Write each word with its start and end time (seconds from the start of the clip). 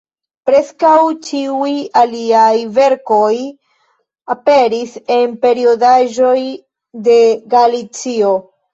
Preskaŭ 0.49 0.93
ĉiuj 1.27 1.73
liaj 2.13 2.47
verkoj 2.79 3.31
aperis 4.37 4.99
en 5.21 5.39
periodaĵoj 5.47 6.37
de 7.11 7.23
Galicio. 7.57 8.39